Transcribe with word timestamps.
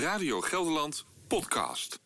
Radio 0.00 0.40
Gelderland 0.40 1.06
podcast. 1.28 2.00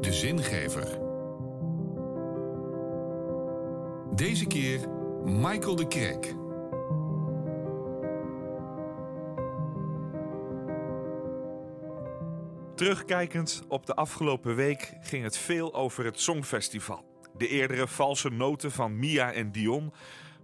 De 0.00 0.12
zingever. 0.12 0.98
Deze 4.14 4.46
keer 4.46 4.88
Michael 5.24 5.76
de 5.76 5.86
Kreek. 5.88 6.34
Terugkijkend 12.74 13.62
op 13.68 13.86
de 13.86 13.94
afgelopen 13.94 14.54
week 14.54 14.92
ging 15.00 15.24
het 15.24 15.36
veel 15.36 15.74
over 15.74 16.04
het 16.04 16.20
Songfestival. 16.20 17.04
De 17.36 17.48
eerdere 17.48 17.88
valse 17.88 18.30
noten 18.30 18.70
van 18.70 18.98
Mia 18.98 19.32
en 19.32 19.52
Dion, 19.52 19.92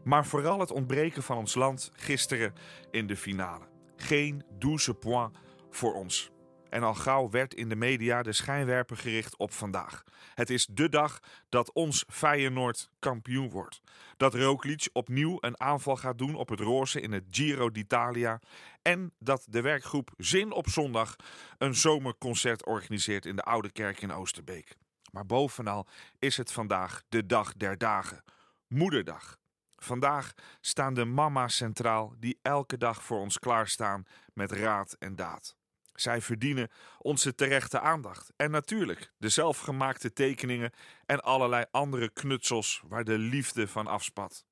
maar 0.05 0.27
vooral 0.27 0.61
het 0.61 0.71
ontbreken 0.71 1.23
van 1.23 1.37
ons 1.37 1.55
land 1.55 1.91
gisteren 1.95 2.55
in 2.91 3.07
de 3.07 3.17
finale. 3.17 3.65
Geen 3.97 4.45
douze 4.59 4.95
point 4.95 5.37
voor 5.71 5.95
ons. 5.95 6.33
En 6.69 6.83
al 6.83 6.95
gauw 6.95 7.31
werd 7.31 7.55
in 7.55 7.69
de 7.69 7.77
media 7.77 8.23
de 8.23 8.33
schijnwerper 8.33 8.97
gericht 8.97 9.37
op 9.37 9.53
vandaag. 9.53 10.05
Het 10.35 10.51
is 10.51 10.67
de 10.71 10.89
dag 10.89 11.21
dat 11.49 11.73
ons 11.73 12.05
Feyenoord 12.09 12.91
kampioen 12.99 13.51
wordt. 13.51 13.81
Dat 14.17 14.35
Roglic 14.35 14.89
opnieuw 14.93 15.37
een 15.41 15.61
aanval 15.61 15.97
gaat 15.97 16.19
doen 16.19 16.35
op 16.35 16.49
het 16.49 16.61
roze 16.61 17.01
in 17.01 17.13
het 17.13 17.25
Giro 17.31 17.71
d'Italia. 17.71 18.41
En 18.83 19.13
dat 19.19 19.47
de 19.49 19.61
werkgroep 19.61 20.11
Zin 20.17 20.53
op 20.53 20.69
zondag 20.69 21.17
een 21.59 21.75
zomerconcert 21.75 22.67
organiseert 22.67 23.27
in 23.27 23.37
de 23.37 23.43
Oude 23.43 23.71
Kerk 23.71 24.03
in 24.03 24.13
Oosterbeek. 24.13 24.77
Maar 25.13 25.27
bovenal 25.27 25.87
is 26.19 26.37
het 26.37 26.53
vandaag 26.53 27.03
de 27.09 27.27
dag 27.27 27.53
der 27.53 27.79
dagen. 27.79 28.23
Moederdag. 28.69 29.39
Vandaag 29.85 30.35
staan 30.61 30.95
de 30.95 31.05
mama's 31.05 31.57
centraal 31.57 32.15
die 32.19 32.39
elke 32.43 32.77
dag 32.77 33.03
voor 33.03 33.19
ons 33.19 33.39
klaarstaan 33.39 34.07
met 34.33 34.53
raad 34.53 34.97
en 34.99 35.17
daad. 35.17 35.57
Zij 35.95 36.21
verdienen 36.21 36.71
onze 36.99 37.35
terechte 37.35 37.81
aandacht. 37.81 38.33
En 38.37 38.51
natuurlijk 38.51 39.13
de 39.19 39.29
zelfgemaakte 39.29 40.13
tekeningen 40.13 40.73
en 41.07 41.21
allerlei 41.21 41.65
andere 41.71 42.09
knutsels 42.09 42.83
waar 42.87 43.05
de 43.05 43.19
liefde 43.19 43.69
van 43.69 43.87
afspat. 43.87 44.45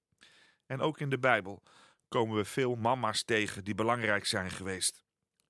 En 0.67 0.81
ook 0.81 1.01
in 1.01 1.11
de 1.11 1.19
Bijbel 1.19 1.63
komen 2.09 2.37
we 2.37 2.45
veel 2.45 2.75
mama's 2.75 3.23
tegen 3.23 3.65
die 3.65 3.75
belangrijk 3.75 4.27
zijn 4.27 4.51
geweest. 4.51 5.05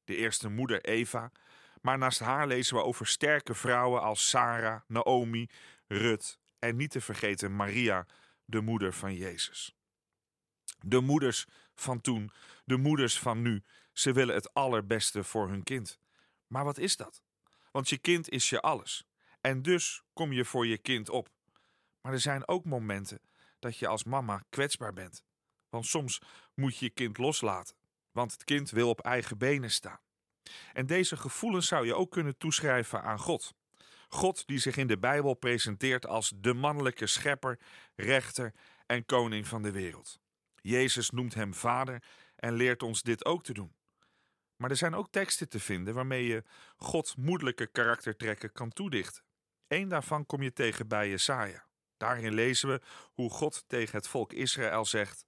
De 0.04 0.16
eerste 0.16 0.48
moeder 0.48 0.84
Eva, 0.84 1.32
maar 1.80 1.98
naast 1.98 2.18
haar 2.18 2.46
lezen 2.46 2.76
we 2.76 2.82
over 2.82 3.06
sterke 3.06 3.54
vrouwen 3.54 4.02
als 4.02 4.28
Sarah, 4.28 4.80
Naomi, 4.86 5.48
Rut 5.86 6.38
en 6.58 6.76
niet 6.76 6.90
te 6.90 7.00
vergeten 7.00 7.56
Maria, 7.56 8.06
de 8.44 8.60
moeder 8.60 8.94
van 8.94 9.14
Jezus. 9.14 9.76
De 10.80 11.00
moeders 11.00 11.46
van 11.74 12.00
toen, 12.00 12.30
de 12.64 12.76
moeders 12.76 13.18
van 13.18 13.42
nu, 13.42 13.62
ze 13.92 14.12
willen 14.12 14.34
het 14.34 14.54
allerbeste 14.54 15.24
voor 15.24 15.48
hun 15.48 15.62
kind. 15.62 15.98
Maar 16.46 16.64
wat 16.64 16.78
is 16.78 16.96
dat? 16.96 17.22
Want 17.70 17.88
je 17.88 17.98
kind 17.98 18.28
is 18.28 18.48
je 18.48 18.60
alles. 18.60 19.06
En 19.40 19.62
dus 19.62 20.02
kom 20.12 20.32
je 20.32 20.44
voor 20.44 20.66
je 20.66 20.78
kind 20.78 21.08
op. 21.08 21.30
Maar 22.00 22.12
er 22.12 22.20
zijn 22.20 22.48
ook 22.48 22.64
momenten 22.64 23.20
dat 23.58 23.76
je 23.76 23.86
als 23.86 24.04
mama 24.04 24.44
kwetsbaar 24.50 24.92
bent. 24.92 25.24
Want 25.68 25.86
soms 25.86 26.20
moet 26.54 26.76
je 26.76 26.84
je 26.84 26.90
kind 26.90 27.18
loslaten, 27.18 27.76
want 28.10 28.32
het 28.32 28.44
kind 28.44 28.70
wil 28.70 28.88
op 28.88 29.00
eigen 29.00 29.38
benen 29.38 29.70
staan. 29.70 30.00
En 30.72 30.86
deze 30.86 31.16
gevoelens 31.16 31.66
zou 31.66 31.86
je 31.86 31.94
ook 31.94 32.10
kunnen 32.10 32.36
toeschrijven 32.36 33.02
aan 33.02 33.18
God. 33.18 33.54
God 34.14 34.46
die 34.46 34.58
zich 34.58 34.76
in 34.76 34.86
de 34.86 34.98
Bijbel 34.98 35.34
presenteert 35.34 36.06
als 36.06 36.32
de 36.36 36.54
mannelijke 36.54 37.06
schepper, 37.06 37.58
rechter 37.94 38.54
en 38.86 39.04
koning 39.04 39.46
van 39.46 39.62
de 39.62 39.70
wereld. 39.70 40.20
Jezus 40.60 41.10
noemt 41.10 41.34
hem 41.34 41.54
vader 41.54 42.02
en 42.36 42.54
leert 42.54 42.82
ons 42.82 43.02
dit 43.02 43.24
ook 43.24 43.44
te 43.44 43.52
doen. 43.52 43.74
Maar 44.56 44.70
er 44.70 44.76
zijn 44.76 44.94
ook 44.94 45.10
teksten 45.10 45.48
te 45.48 45.60
vinden 45.60 45.94
waarmee 45.94 46.26
je 46.26 46.44
God 46.76 47.16
moedelijke 47.16 47.66
karaktertrekken 47.66 48.52
kan 48.52 48.70
toedichten. 48.70 49.22
Eén 49.68 49.88
daarvan 49.88 50.26
kom 50.26 50.42
je 50.42 50.52
tegen 50.52 50.88
bij 50.88 51.08
Jesaja. 51.08 51.66
Daarin 51.96 52.34
lezen 52.34 52.68
we 52.68 52.80
hoe 53.12 53.30
God 53.30 53.64
tegen 53.66 53.96
het 53.96 54.08
volk 54.08 54.32
Israël 54.32 54.84
zegt: 54.84 55.26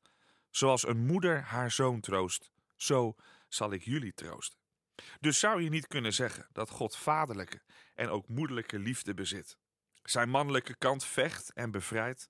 Zoals 0.51 0.87
een 0.87 1.07
moeder 1.07 1.41
haar 1.41 1.71
zoon 1.71 2.01
troost, 2.01 2.51
zo 2.77 3.15
zal 3.49 3.73
ik 3.73 3.83
jullie 3.83 4.15
troosten. 4.15 4.64
Dus 5.21 5.39
zou 5.39 5.63
je 5.63 5.69
niet 5.69 5.87
kunnen 5.87 6.13
zeggen 6.13 6.49
dat 6.53 6.71
God 6.71 6.97
vaderlijke 6.97 7.63
en 7.95 8.09
ook 8.09 8.29
moederlijke 8.29 8.79
liefde 8.79 9.15
bezit. 9.15 9.59
Zijn 10.03 10.29
mannelijke 10.29 10.77
kant 10.77 11.05
vecht 11.05 11.53
en 11.53 11.71
bevrijdt, 11.71 12.29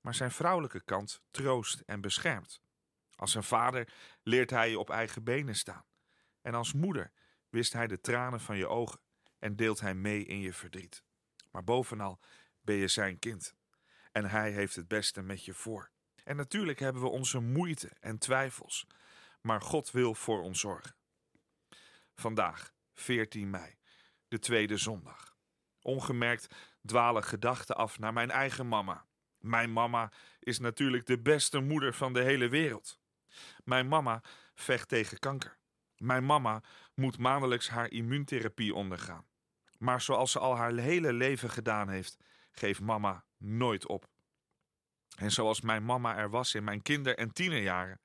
maar 0.00 0.14
zijn 0.14 0.30
vrouwelijke 0.30 0.84
kant 0.84 1.22
troost 1.30 1.80
en 1.80 2.00
beschermt. 2.00 2.60
Als 3.14 3.34
een 3.34 3.42
vader 3.42 3.92
leert 4.22 4.50
hij 4.50 4.70
je 4.70 4.78
op 4.78 4.90
eigen 4.90 5.24
benen 5.24 5.54
staan. 5.54 5.84
En 6.40 6.54
als 6.54 6.72
moeder 6.72 7.12
wist 7.48 7.72
hij 7.72 7.86
de 7.86 8.00
tranen 8.00 8.40
van 8.40 8.56
je 8.56 8.66
ogen 8.66 9.00
en 9.38 9.56
deelt 9.56 9.80
hij 9.80 9.94
mee 9.94 10.24
in 10.24 10.38
je 10.38 10.52
verdriet. 10.52 11.04
Maar 11.50 11.64
bovenal 11.64 12.20
ben 12.60 12.76
je 12.76 12.88
zijn 12.88 13.18
kind. 13.18 13.54
En 14.12 14.24
hij 14.24 14.52
heeft 14.52 14.76
het 14.76 14.88
beste 14.88 15.22
met 15.22 15.44
je 15.44 15.54
voor. 15.54 15.90
En 16.24 16.36
natuurlijk 16.36 16.78
hebben 16.78 17.02
we 17.02 17.08
onze 17.08 17.40
moeite 17.40 17.90
en 18.00 18.18
twijfels. 18.18 18.86
Maar 19.40 19.60
God 19.60 19.90
wil 19.90 20.14
voor 20.14 20.42
ons 20.42 20.60
zorgen. 20.60 20.94
Vandaag, 22.14 22.72
14 22.94 23.50
mei, 23.50 23.74
de 24.28 24.38
tweede 24.38 24.76
zondag. 24.76 25.36
Ongemerkt 25.80 26.54
dwalen 26.86 27.24
gedachten 27.24 27.76
af 27.76 27.98
naar 27.98 28.12
mijn 28.12 28.30
eigen 28.30 28.68
mama. 28.68 29.06
Mijn 29.38 29.72
mama 29.72 30.12
is 30.38 30.58
natuurlijk 30.58 31.06
de 31.06 31.18
beste 31.18 31.60
moeder 31.60 31.94
van 31.94 32.12
de 32.12 32.22
hele 32.22 32.48
wereld. 32.48 33.00
Mijn 33.64 33.88
mama 33.88 34.22
vecht 34.54 34.88
tegen 34.88 35.18
kanker. 35.18 35.58
Mijn 35.96 36.24
mama 36.24 36.62
moet 36.94 37.18
maandelijks 37.18 37.68
haar 37.68 37.90
immuuntherapie 37.90 38.74
ondergaan. 38.74 39.26
Maar 39.78 40.00
zoals 40.00 40.32
ze 40.32 40.38
al 40.38 40.56
haar 40.56 40.74
hele 40.74 41.12
leven 41.12 41.50
gedaan 41.50 41.88
heeft, 41.88 42.16
geeft 42.50 42.80
mama 42.80 43.24
nooit 43.36 43.86
op. 43.86 44.10
En 45.16 45.30
zoals 45.30 45.60
mijn 45.60 45.84
mama 45.84 46.16
er 46.16 46.30
was 46.30 46.54
in 46.54 46.64
mijn 46.64 46.82
kinder- 46.82 47.16
en 47.16 47.32
tienerjaren, 47.32 48.00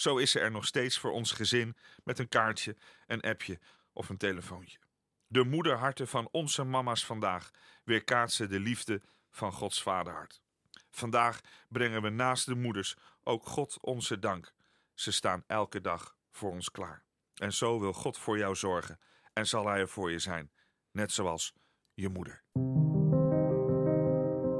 zo 0.00 0.16
is 0.16 0.30
ze 0.30 0.40
er 0.40 0.50
nog 0.50 0.66
steeds 0.66 0.98
voor 0.98 1.10
ons 1.10 1.32
gezin 1.32 1.76
met 2.04 2.18
een 2.18 2.28
kaartje, 2.28 2.76
een 3.06 3.20
appje 3.20 3.58
of 3.92 4.08
een 4.08 4.16
telefoontje. 4.16 4.78
De 5.26 5.44
moederharten 5.44 6.08
van 6.08 6.28
onze 6.30 6.64
mama's 6.64 7.04
vandaag 7.06 7.50
weerkaatsen 7.84 8.48
de 8.48 8.60
liefde 8.60 9.02
van 9.30 9.52
Gods 9.52 9.82
vaderhart. 9.82 10.42
Vandaag 10.90 11.40
brengen 11.68 12.02
we 12.02 12.08
naast 12.08 12.46
de 12.46 12.54
moeders 12.54 12.96
ook 13.22 13.46
God 13.46 13.78
onze 13.80 14.18
dank. 14.18 14.52
Ze 14.94 15.12
staan 15.12 15.44
elke 15.46 15.80
dag 15.80 16.16
voor 16.30 16.50
ons 16.50 16.70
klaar. 16.70 17.04
En 17.34 17.52
zo 17.52 17.80
wil 17.80 17.92
God 17.92 18.18
voor 18.18 18.38
jou 18.38 18.54
zorgen 18.54 19.00
en 19.32 19.46
zal 19.46 19.66
Hij 19.66 19.78
er 19.78 19.88
voor 19.88 20.10
je 20.10 20.18
zijn, 20.18 20.50
net 20.92 21.12
zoals 21.12 21.52
je 21.94 22.08
moeder. 22.08 22.42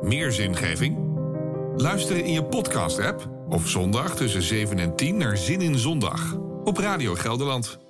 Meer 0.02 0.32
zingeving? 0.32 1.09
Luisteren 1.80 2.24
in 2.24 2.32
je 2.32 2.44
podcast-app 2.44 3.28
of 3.48 3.68
zondag 3.68 4.16
tussen 4.16 4.42
7 4.42 4.78
en 4.78 4.96
10 4.96 5.16
naar 5.16 5.36
Zin 5.36 5.60
in 5.60 5.78
Zondag 5.78 6.36
op 6.64 6.78
Radio 6.78 7.14
Gelderland. 7.14 7.89